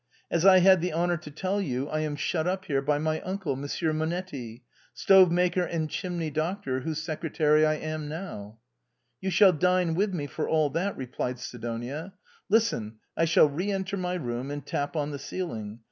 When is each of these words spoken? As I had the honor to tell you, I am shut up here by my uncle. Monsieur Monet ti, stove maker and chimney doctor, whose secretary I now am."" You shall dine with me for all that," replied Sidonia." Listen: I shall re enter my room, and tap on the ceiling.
As 0.31 0.47
I 0.47 0.61
had 0.61 0.81
the 0.81 0.93
honor 0.93 1.15
to 1.17 1.29
tell 1.29 1.61
you, 1.61 1.87
I 1.87 1.99
am 1.99 2.15
shut 2.15 2.47
up 2.47 2.65
here 2.65 2.81
by 2.81 2.97
my 2.97 3.21
uncle. 3.21 3.55
Monsieur 3.55 3.93
Monet 3.93 4.23
ti, 4.29 4.63
stove 4.95 5.31
maker 5.31 5.61
and 5.61 5.91
chimney 5.91 6.31
doctor, 6.31 6.79
whose 6.79 6.97
secretary 6.99 7.67
I 7.67 7.77
now 7.97 8.53
am."" 8.53 8.57
You 9.21 9.29
shall 9.29 9.53
dine 9.53 9.93
with 9.93 10.11
me 10.11 10.25
for 10.25 10.49
all 10.49 10.71
that," 10.71 10.97
replied 10.97 11.37
Sidonia." 11.37 12.13
Listen: 12.49 12.95
I 13.15 13.25
shall 13.25 13.47
re 13.47 13.69
enter 13.71 13.95
my 13.95 14.15
room, 14.15 14.49
and 14.49 14.65
tap 14.65 14.95
on 14.95 15.11
the 15.11 15.19
ceiling. 15.19 15.79